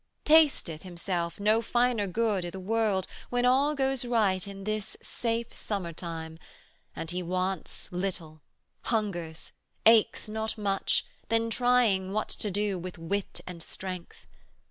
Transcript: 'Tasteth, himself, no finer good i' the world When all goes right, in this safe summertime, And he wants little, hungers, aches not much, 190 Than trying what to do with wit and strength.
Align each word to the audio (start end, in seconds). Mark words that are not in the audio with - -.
'Tasteth, 0.25 0.81
himself, 0.81 1.39
no 1.39 1.61
finer 1.61 2.07
good 2.07 2.43
i' 2.43 2.49
the 2.49 2.59
world 2.59 3.05
When 3.29 3.45
all 3.45 3.75
goes 3.75 4.03
right, 4.03 4.47
in 4.47 4.63
this 4.63 4.97
safe 5.03 5.53
summertime, 5.53 6.39
And 6.95 7.11
he 7.11 7.21
wants 7.21 7.87
little, 7.91 8.41
hungers, 8.85 9.51
aches 9.85 10.27
not 10.27 10.57
much, 10.57 11.05
190 11.29 11.29
Than 11.35 11.49
trying 11.51 12.13
what 12.13 12.29
to 12.29 12.49
do 12.49 12.79
with 12.79 12.97
wit 12.97 13.41
and 13.45 13.61
strength. 13.61 14.25